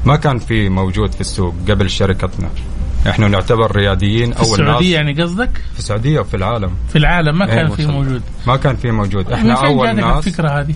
[0.05, 2.51] ما كان في موجود في السوق قبل شركتنا.
[3.09, 4.61] إحنا نعتبر رياديين في أول ناس.
[4.61, 6.71] السعودية يعني قصدك؟ في السعودية وفي العالم.
[6.89, 7.87] في العالم ما إيه، كان في.
[7.87, 8.23] موجود.
[8.47, 9.33] ما كان في موجود.
[9.33, 10.27] إحنا أول ناس.
[10.27, 10.75] الفكرة هذه؟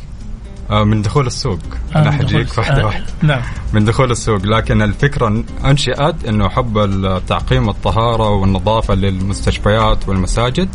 [0.70, 1.58] آه، من دخول السوق.
[1.94, 3.06] آه، أنا من حجيك دخول- واحدة آه، واحدة.
[3.22, 3.42] نعم.
[3.72, 4.46] من دخول السوق.
[4.46, 10.68] لكن الفكرة أنشئت أنه حب التعقيم الطهارة والنظافة للمستشفيات والمساجد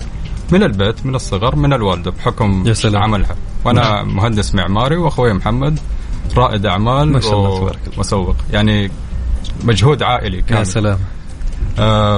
[0.51, 3.03] من البيت من الصغر من الوالدة بحكم يا سلام.
[3.03, 3.35] عملها.
[3.65, 5.79] وأنا مهندس معماري وأخوي محمد
[6.37, 7.97] رائد أعمال ما شاء الله تبارك الله.
[7.97, 8.91] ومسوق يعني
[9.63, 10.65] مجهود عائلي يا كامل.
[10.67, 10.93] سلام.
[10.93, 11.16] آه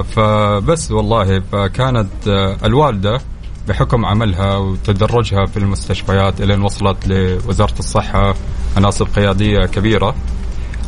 [0.02, 3.20] فبس والله فكانت آه الوالدة
[3.68, 8.34] بحكم عملها وتدرجها في المستشفيات إلى وصلت لوزارة الصحة
[8.76, 10.14] مناصب قيادية كبيرة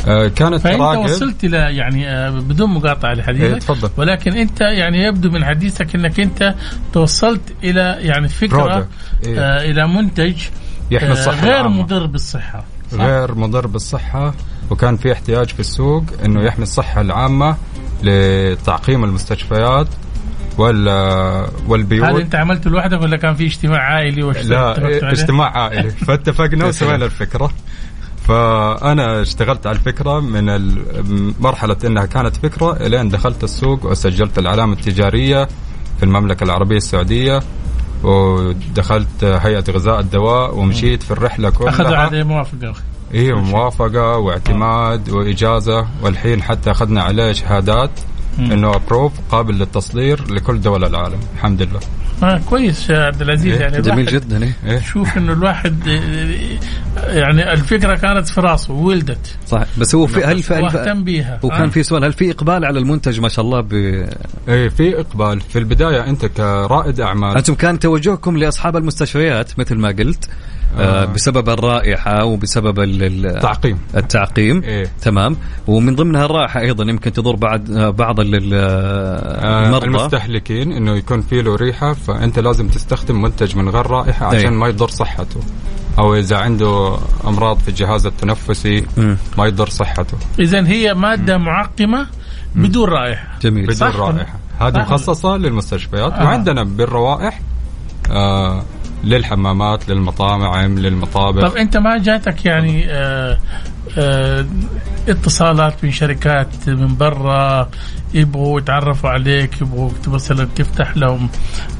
[0.08, 0.80] آه كانت فأنت
[1.10, 3.90] وصلت إلى يعني آه، بدون مقاطعة إيه، لحديثك تفضل.
[3.96, 6.54] ولكن أنت يعني يبدو من حديثك إنك أنت
[6.92, 8.88] توصلت إلى يعني فكرة.
[9.26, 9.38] إيه.
[9.40, 10.34] آه إلى منتج
[10.90, 11.82] يحمي آه، الصحة غير العامة.
[11.82, 14.34] مضر بالصحة صح؟ غير مضر بالصحة
[14.70, 17.56] وكان في احتياج في السوق إنه يحمي الصحة العامة
[18.02, 19.88] لتعقيم المستشفيات
[20.58, 20.88] وال
[21.68, 22.08] والبيوت.
[22.08, 25.90] هذا انت عملته لوحدك ولا كان في اجتماع عائلي لا عليه؟ اجتماع عائلي.
[26.08, 27.50] فاتفقنا وسوينا الفكرة.
[28.28, 30.44] فأنا اشتغلت على الفكرة من
[31.40, 35.44] مرحلة إنها كانت فكرة إلين دخلت السوق وسجلت العلامة التجارية
[35.98, 37.40] في المملكة العربية السعودية.
[38.02, 41.96] ودخلت هيئة غذاء الدواء ومشيت في الرحلة أخذوا كلها.
[41.96, 42.74] عليه موافقة
[43.14, 47.90] أيوه موافقة واعتماد وإجازة والحين حتى أخذنا عليه شهادات
[48.38, 51.20] إنه ابروف قابل للتصدير لكل دول العالم.
[51.34, 51.80] الحمد لله.
[52.22, 54.52] آه كويس يا عبد العزيز إيه، يعني جميل جدا إيه.
[54.66, 59.36] إيه؟ شوف إنه الواحد آه، يعني الفكرة كانت في راسه ولدت.
[59.46, 61.40] صح بس هو في هل في هل واهتم بيها.
[61.42, 61.68] وكان آه.
[61.68, 63.72] في سؤال هل في إقبال على المنتج ما شاء الله ب...
[64.48, 65.40] إيه في إقبال.
[65.40, 67.36] في البداية أنت كرائد أعمال.
[67.36, 70.28] أنتم كان توجهكم لأصحاب المستشفيات مثل ما قلت.
[70.78, 71.04] آه.
[71.04, 74.90] بسبب الرائحة وبسبب ال- ال- تعقيم التعقيم إيه.
[75.02, 81.20] تمام ومن ضمنها الرائحة أيضا يمكن تضر بعد آه، بعض آه المرضى المستهلكين إنه يكون
[81.20, 84.38] في له ريحة فأنت لازم تستخدم منتج من غير رائحة إيه.
[84.38, 85.40] عشان ما يضر صحته
[85.98, 89.16] أو إذا عنده أمراض في الجهاز التنفسي مم.
[89.38, 92.06] ما يضر صحته اذا هي مادة معقمة
[92.54, 93.96] بدون رائحة جميل بدون صح.
[93.96, 94.78] رائحة هذه.
[94.78, 96.24] مخصصة للمستشفيات آه.
[96.24, 97.40] وعندنا بالروائح
[98.10, 98.62] آه
[99.04, 101.48] للحمامات للمطاعم للمطابخ.
[101.48, 103.38] طب انت ما جاتك يعني آه
[103.98, 104.46] آه
[105.08, 107.68] اتصالات من شركات من برا
[108.14, 111.28] يبغوا يتعرفوا عليك يبغوا مثلا تفتح لهم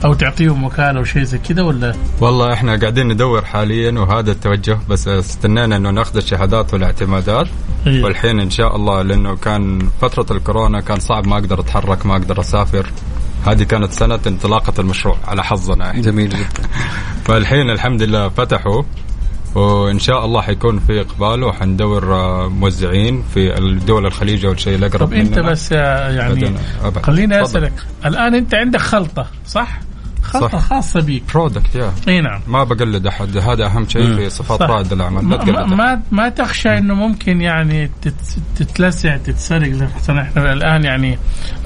[0.04, 5.08] أو تعطيهم وكاله وشيء زي كذا ولا؟ والله إحنا قاعدين ندور حاليا وهذا التوجه بس
[5.08, 7.46] استنينا إنه ناخذ الشهادات والاعتمادات.
[7.86, 8.04] إيه.
[8.04, 12.40] والحين إن شاء الله لأنه كان فترة الكورونا كان صعب ما أقدر أتحرك ما أقدر
[12.40, 12.86] أسافر.
[13.46, 16.68] هذه كانت سنة انطلاقة المشروع على حظنا إحنا جميل جدا
[17.26, 18.82] فالحين الحمد لله فتحوا
[19.54, 25.06] وإن شاء الله حيكون في إقبال وحندور آه، موزعين في الدول الخليج أو الشيء الأقرب
[25.06, 25.50] طب أنت مننا.
[25.50, 26.54] بس آه، يعني.
[27.02, 27.42] خليني.
[27.42, 27.72] أسألك
[28.06, 29.78] الآن أنت عندك خلطة صح؟
[30.22, 31.22] خلطه خاصة بيك.
[31.34, 32.40] برودكت يا إي نعم.
[32.46, 33.36] ما بقلد أحد.
[33.36, 34.70] هذا أهم شيء في صفات صح.
[34.70, 35.28] رائد الأعمال.
[35.30, 35.76] لا ما, تقلد ما.
[35.76, 41.18] ما, ما تخشى إنه ممكن يعني تت- تتلسع تتسرق زي إحنا الآن يعني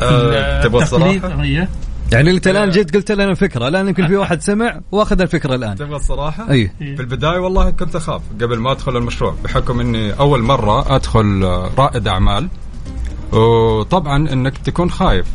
[0.02, 1.12] آه، تبغى؟
[1.44, 1.68] إيه.
[2.12, 5.74] يعني أنت الآن جيت قلت لنا فكره الآن يمكن في واحد سمع وأخذ الفكرة الآن.
[5.74, 6.70] تبغى الصراحة؟ إي.
[6.78, 11.70] في البداية والله كنت أخاف قبل ما أدخل المشروع بحكم إني أول مرة أدخل آه،
[11.78, 12.48] رائد أعمال.
[13.32, 15.26] وطبعا إنك تكون خايف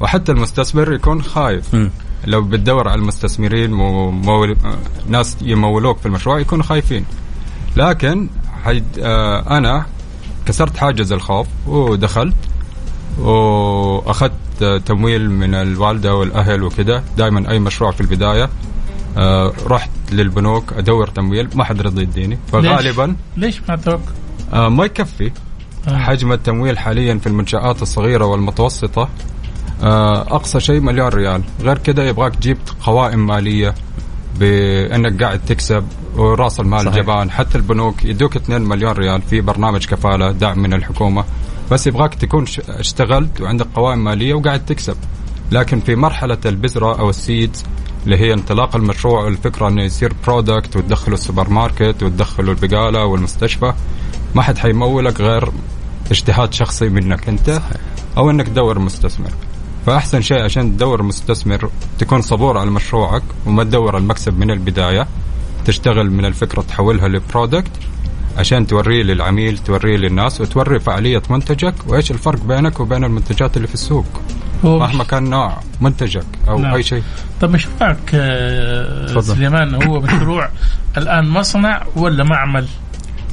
[0.00, 1.74] وحتى المستثمر يكون خايف.
[1.74, 1.90] مم.
[2.26, 4.56] لو بتدور على المستثمرين مو مول...
[5.08, 7.04] ناس يمولوك في المشروع يكونوا خايفين.
[7.76, 8.28] لكن
[8.64, 8.84] حيد...
[8.98, 9.86] آه أنا
[10.46, 12.34] كسرت حاجز الخوف ودخلت
[13.18, 14.32] وأخذت
[14.86, 18.48] تمويل من الوالدة والأهل وكذا دائما أي مشروع في البداية
[19.18, 22.38] آه رحت للبنوك أدور تمويل ما حد رضي يديني.
[22.52, 23.98] فغالبا ليش ما توقع؟
[24.52, 25.30] آه ما يكفي.
[25.88, 25.98] آه.
[25.98, 29.08] حجم التمويل حاليا في المنشآت الصغيرة والمتوسطة
[29.82, 31.42] آه، أقصى شيء مليون ريال.
[31.60, 33.74] غير كده يبغاك تجيب قوائم مالية
[34.40, 35.84] بأنك قاعد تكسب
[36.16, 36.96] ورأس المال صحيح.
[36.96, 41.24] جبان حتى البنوك يدوك 2 مليون ريال في برنامج كفالة دعم من الحكومة.
[41.70, 44.96] بس يبغاك تكون اشتغلت وعندك قوائم مالية وقاعد تكسب.
[45.52, 47.64] لكن في مرحلة البذرة أو ال seeds
[48.04, 53.72] اللي هي انطلاق المشروع والفكرة إنه يصير product وتدخله السوبر ماركت وتدخله البقالة والمستشفى
[54.34, 55.48] ما حد حيمولك غير
[56.10, 57.60] اجتهاد شخصي منك أنت
[58.16, 59.30] أو إنك تدور مستثمر.
[59.86, 65.06] فأحسن شيء عشان تدور مستثمر تكون صبور على مشروعك وما تدور المكسب من البداية
[65.64, 67.70] تشتغل من الفكرة تحولها ل product
[68.38, 73.74] عشان توريه للعميل توريه للناس وتوري فعالية منتجك وإيش الفرق بينك وبين المنتجات اللي في
[73.74, 74.06] السوق
[74.64, 76.74] مهما كان نوع منتجك أو نعم.
[76.74, 77.02] أي شيء
[77.40, 79.22] طب مشروعك آه، تفضل.
[79.22, 80.48] سليمان هو مشروع
[80.96, 82.66] الآن مصنع ولا معمل؟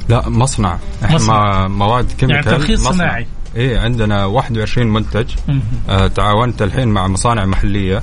[0.08, 1.68] لا مصنع إحنا مصنع.
[1.68, 2.92] مواد chemical ترخيص مصنع.
[2.92, 3.26] صناعي.
[3.56, 5.26] إيه عندنا 21 منتج.
[5.88, 8.02] آه تعاونت الحين مع مصانع محلية.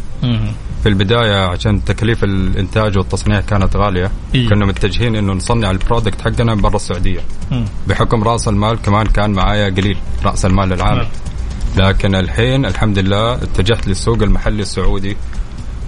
[0.83, 4.49] في البداية عشان تكاليف الإنتاج والتصنيع كانت غالية إيه.
[4.49, 7.19] كنا متجهين إنه نصنع ال product حقنا برا السعودية
[7.51, 7.65] مم.
[7.87, 11.07] بحكم رأس المال كمان كان معايا قليل رأس المال العام
[11.77, 15.17] لكن الحين الحمد لله اتجهت للسوق المحلي السعودي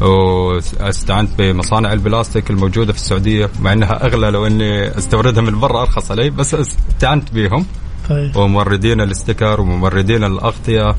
[0.01, 6.11] واستعنت بمصانع البلاستيك الموجودة في السعودية مع إنها أغلى لو إني أستوردها من برا أرخص
[6.11, 7.65] علي بس استعنت بهم
[8.11, 10.95] طيب وموردين الاستيكر وموردين الاغطية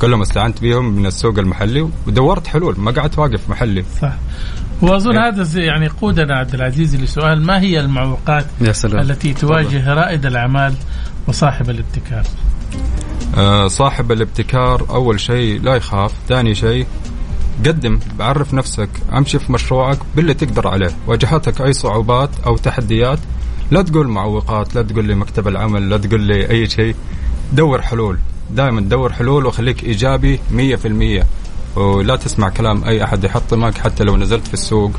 [0.00, 4.12] كلهم استعنت بهم من السوق المحلي ودورت حلول ما قعدت واقف محلي صح
[4.82, 5.28] وأظن إيه.
[5.28, 10.26] هذا زي- يعني يقودنا عبد العزيز لسؤال ما هي المعوقات يا سلام التي تواجه رائد
[10.26, 10.74] الأعمال
[11.28, 12.24] وصاحب الابتكار؟
[13.36, 16.86] آه، صاحب الابتكار أول شيء لا يخاف ثاني شيء
[17.66, 23.18] قدم بعرف نفسك أمشي في مشروعك باللي تقدر عليه واجهتك أي صعوبات أو تحديات
[23.70, 26.94] لا تقول معوقات لا تقول لي مكتب العمل لا تقول لي أي شيء.
[27.52, 28.18] دور حلول
[28.50, 31.24] دائما دور حلول وخليك إيجابي 100%
[31.78, 34.92] ولا تسمع كلام أي أحد يحطمك حتى لو نزلت في السوق.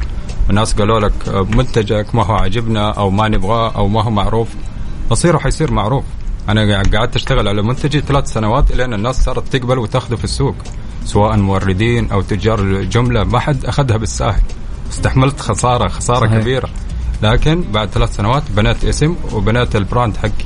[0.49, 4.47] الناس قالوا لك منتجك ما هو عاجبنا أو ما نبغاه أو ما هو معروف.
[5.11, 6.03] مصيره حيصير معروف.
[6.49, 10.55] أنا قعدت أشتغل على منتجي ثلاث سنوات لين الناس صارت تقبل وتاخذه في السوق.
[11.05, 14.41] سواء موردين أو تجار جملة ما حد أخذها بالساهل
[14.89, 16.27] استحملت خسارة خسارة.
[16.27, 16.41] صحيح.
[16.41, 16.69] كبيرة.
[17.23, 20.45] لكن بعد ثلاث سنوات بنيت اسم وبنيت ال brand حقي.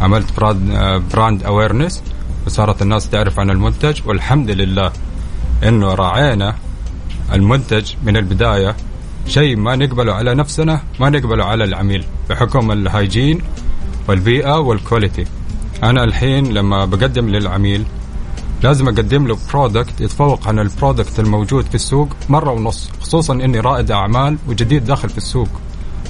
[0.00, 2.02] عملت brand, brand awareness
[2.46, 4.92] وصارت الناس تعرف عن المنتج والحمد لله
[5.64, 6.54] إنه راعينا
[7.32, 8.76] المنتج من البداية.
[9.26, 13.42] شيء ما نقبله على نفسنا ما نقبله على العميل بحكم ال hygiene
[14.08, 15.24] والبيئة وال quality
[15.82, 17.84] أنا الحين لما بقدم للعميل
[18.62, 23.60] لازم أقدم له product يتفوق عن ال product الموجود في السوق مرة ونص خصوصا إني
[23.60, 25.48] رائد أعمال وجديد داخل في السوق.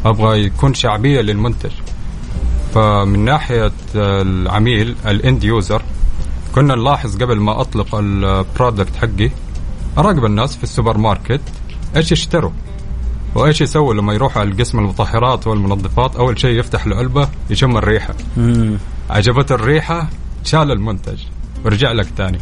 [0.04, 1.70] أبغى يكون شعبية للمنتج.
[2.74, 5.82] فمن ناحية العميل ال end user
[6.54, 9.30] كنا نلاحظ قبل ما أطلق ال product حقي
[9.98, 11.40] أراقب الناس في السوبر ماركت
[11.96, 12.50] إيش يشتروا؟
[13.34, 18.14] وإيش يسووا لما يروحوا على قسم المطهرات والمنظفات؟ أول شيء يفتح له علبه يشم الريحة.
[18.36, 18.78] مم.
[19.10, 20.08] عجبته الريحة
[20.44, 21.18] شال المنتج.
[21.64, 22.38] ورجع لك تاني.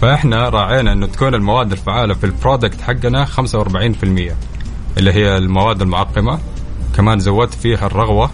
[0.00, 4.34] فإحنا راعينا إنه تكون المواد الفعالة في ال product حقنا 45%
[4.98, 6.38] اللي هي المواد المعقمة.
[6.96, 8.30] كمان زودت فيها الرغوة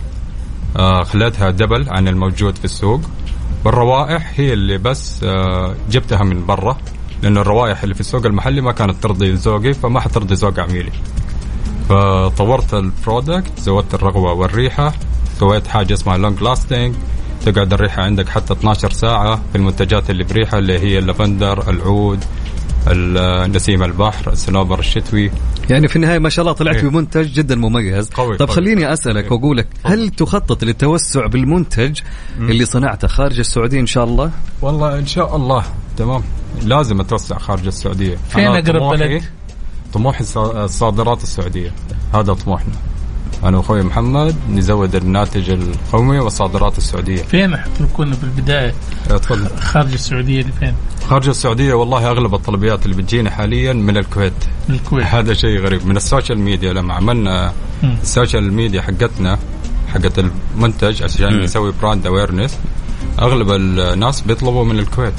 [0.77, 3.01] آه خليتها double عن الموجود في السوق.
[3.65, 6.79] والروائح هي اللي بس آه جبتها من برا
[7.23, 10.93] لأنه الروائح اللي في السوق المحلي ما كانت ترضي ذوقي فما حترضي ذوق عميلي.
[11.89, 14.93] فطورت ال product زودت الرغوة والريحة
[15.39, 16.95] سويت حاجة اسمها long lasting
[17.47, 22.19] تقعد الريحة عندك حتى 12 ساعة في المنتجات اللي بريحة اللي هي اللافندر العود.
[22.19, 22.27] ال-
[23.47, 25.31] نسيم البحر السنوبر الشتوي.
[25.71, 26.83] يعني في النهاية ما شاء الله طلعت إيه.
[26.83, 28.11] بمنتج جدا مميز.
[28.11, 28.57] قوي، طب قوي.
[28.57, 29.33] خليني أسألك إيه.
[29.33, 32.01] واقول لك هل تخطط للتوسع بالمنتج
[32.39, 34.31] اللي صنعته خارج السعودية إن شاء الله؟
[34.63, 35.65] والله إن شاء الله.
[35.97, 36.23] تمام.
[36.63, 38.17] لازم أتوسع خارج السعودية.
[38.31, 39.23] فين طموحي بلد؟
[39.93, 41.73] طموح الص- الصادرات السعودية.
[42.15, 42.73] هذا طموحنا.
[43.45, 47.23] أنا وأخوي محمد نزود الناتج القومي والصادرات السعودية.
[47.23, 47.57] فين
[47.97, 48.75] كنا في البدايه
[49.09, 49.57] تفضل.
[49.61, 50.75] خارج السعودية لفين؟
[51.09, 54.33] خارج السعودية والله أغلب الطلبيات اللي بتجينا حاليا من الكويت.
[54.69, 55.07] من الكويت.
[55.07, 55.87] هذا شيء غريب.
[55.87, 57.53] من ال social media لما عملنا.
[58.03, 59.39] ال social media حقتنا
[59.95, 61.41] حقت المنتج عشان.
[61.41, 62.59] نسوي brand awareness
[63.19, 65.15] أغلب الناس بيطلبوا من الكويت.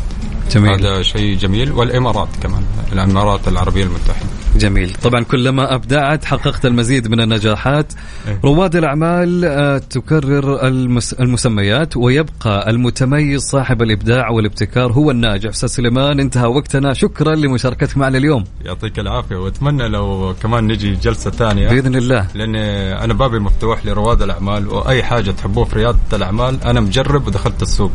[0.51, 0.85] جميل.
[0.85, 1.71] هذا شيء جميل.
[1.71, 4.29] والإمارات كمان الإمارات العربية المتحدة.
[4.57, 4.93] جميل.
[5.03, 7.93] طبعا كلما أبدعت حققت المزيد من النجاحات.
[8.27, 8.39] إيه.
[8.43, 15.49] رواد الأعمال آه، تكرر المس المسميات ويبقى المتميز صاحب الإبداع والابتكار هو الناجح.
[15.49, 16.93] أستاذ سليمان انتهى وقتنا.
[16.93, 18.43] شكرا لمشاركتك معنا اليوم.
[18.65, 21.69] يعطيك العافية وأتمنى لو كمان نجي جلسة ثانية.
[21.69, 22.27] بإذن الله.
[22.35, 22.55] لأن
[23.03, 27.91] أنا بابي مفتوح لرواد الأعمال وأي حاجة تحبوه في ريادة الأعمال أنا مجرب ودخلت السوق.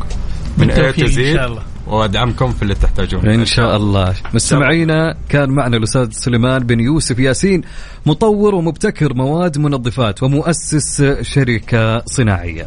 [0.59, 1.59] من اي تو.
[1.89, 3.35] وأدعمكم في اللي تحتاجونه.
[3.35, 4.15] إن شاء الله.
[4.35, 7.63] مستمعينا كان معنا الأستاذ سليمان بن يوسف ياسين
[8.07, 12.67] مطور ومبتكر مواد منظفات ومؤسس شركة صناعية.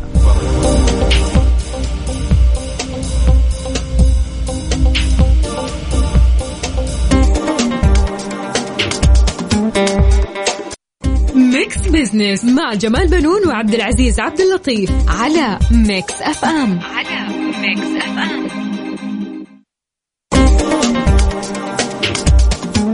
[11.36, 17.28] Mix Business مع جمال بنون وعبد العزيز عبد اللطيف على Mix FM على
[17.62, 18.71] Mix FM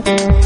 [0.08, 0.38] أهلا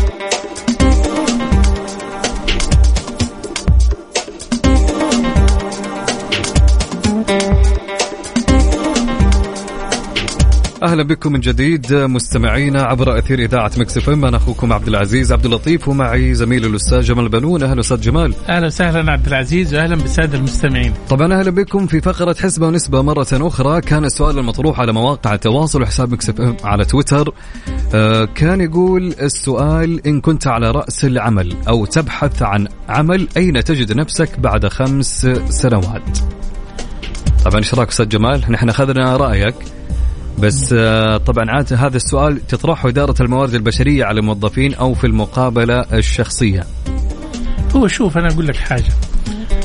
[11.03, 14.25] بكم من جديد مستمعينا عبر أثير إذاعة Mix FM.
[14.25, 17.63] أنا أخوكم عبد العزيز عبد اللطيف ومعي زميلي الأستاذ جمال بنون.
[17.63, 18.35] أهلا أستاذ جمال.
[18.49, 20.95] أهلا وسهلا عبد العزيز وأهلا بالسادة المستمعين.
[21.09, 23.81] طبعا أهلا بكم في فقرة حسبة ونسبة مرة أخرى.
[23.81, 27.35] كان السؤال المطروح على مواقع التواصل وحساب Mix FM على تويتر.
[28.35, 34.41] كان يقول السؤال إن كنت على رأس العمل أو تبحث عن عمل أين تجد نفسك
[34.41, 36.19] بعد خمس سنوات؟
[37.45, 39.55] طبعا إيش رأيك أستاذ جمال؟ نحن أخذنا رأيك.
[40.39, 45.85] بس آه، طبعا عادة هذا السؤال تطرحه إدارة الموارد البشرية على الموظفين أو في المقابلة
[45.93, 46.67] الشخصية.
[47.77, 48.93] هو شوف أنا أقول لك حاجة.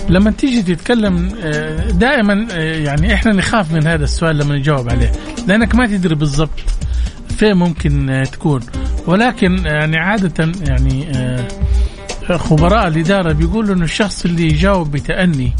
[0.10, 5.12] لما تيجي تتكلم آه، دائما آه، يعني إحنا نخاف من هذا السؤال لما نجاوب عليه.
[5.48, 6.60] لأنك ما تدري بالضبط
[7.38, 8.62] فين ممكن آه، تكون.
[9.08, 11.48] ولكن يعني عادة يعني آه،
[12.38, 15.54] خبراء الإدارة بيقولوا إنه الشخص اللي يجاوب بتأني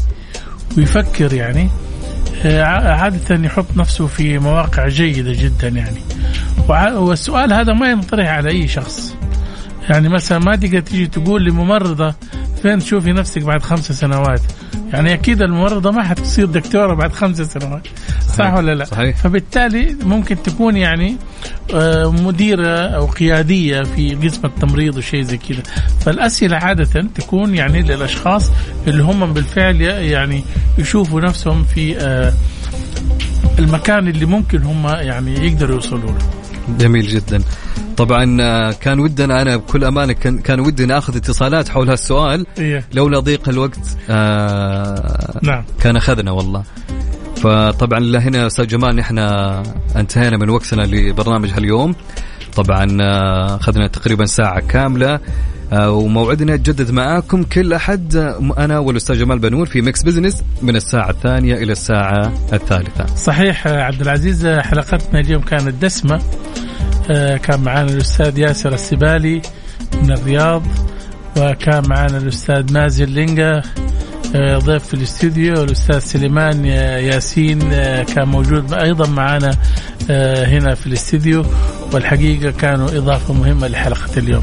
[0.76, 1.68] ويفكر يعني
[2.44, 2.62] آه،
[2.92, 6.00] عادة يحط نفسه في مواقع جيدة جدا يعني.
[6.96, 9.14] والسؤال هذا ما ينطرح على أي شخص.
[9.90, 12.14] يعني مثلا ما تقدر تيجي تقول لممرضة
[12.62, 14.40] فين تشوفي نفسك بعد خمس سنوات.
[14.92, 17.86] يعني أكيد الممرضة ما حتصير دكتورة بعد خمس سنوات.
[18.36, 19.16] صح ولا لا؟ صحيح.
[19.16, 21.16] فبالتالي ممكن تكون يعني
[21.74, 25.62] آه، مديرة أو قيادية في قسم التمريض وشيء زي كذا.
[26.00, 28.50] فالأسئلة عادة تكون يعني للأشخاص
[28.86, 30.44] اللي هم بالفعل يعني
[30.78, 32.32] يشوفوا نفسهم في آه،
[33.58, 36.18] المكان اللي ممكن هم يعني يقدروا يوصلوا له.
[36.78, 37.42] جميل جدا.
[37.98, 42.46] طبعا آه، كان ودنا أنا بكل أمانة كان, كان ودي ناخذ اتصالات حول هالسؤال.
[42.58, 42.84] إيه.
[42.92, 45.64] لولا ضيق الوقت آه نعم.
[45.80, 46.62] كان أخذنا والله.
[47.36, 49.18] فطبعا لهنا أستاذ جمال نحن
[49.96, 51.94] انتهينا من وقتنا لبرنامج هاليوم.
[52.56, 55.20] طبعا آه، أخذنا تقريبا ساعة كاملة.
[55.72, 60.76] آه، وموعدنا يتجدد معاكم كل أحد آه، أنا والأستاذ جمال بنون في Mix Business من
[60.76, 63.06] الساعة الثانية إلى الساعة الثالثة.
[63.16, 66.14] صحيح عبد العزيز حلقتنا اليوم كانت دسمة.
[66.14, 66.67] آه،
[67.36, 69.42] كان معنا الأستاذ ياسر السبالي
[70.02, 70.62] من الرياض
[71.36, 73.62] وكان معنا الأستاذ مازن لينجا
[74.36, 79.50] آه، ضيف في الاستوديو والأستاذ سليمان آه، ياسين آه، كان موجود أيضا معنا
[80.10, 81.44] آه، هنا في الاستوديو
[81.92, 84.42] والحقيقة كانوا إضافة مهمة لحلقة اليوم.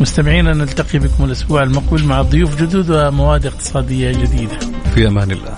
[0.00, 4.58] مستمعينا نلتقي بكم الأسبوع المقبل مع ضيوف جدد ومواد اقتصادية جديدة.
[4.94, 5.54] في أمان الله.